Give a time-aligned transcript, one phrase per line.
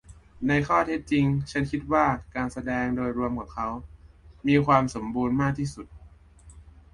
[0.47, 2.05] ในข้อเท็จจริง ฉันคิดว่า
[2.35, 3.67] การแสดงโดยรวมของเขา
[4.47, 5.87] มีความสมบูรณ์มากที่สุด